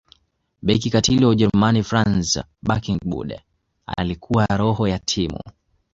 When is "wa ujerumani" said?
1.25-1.83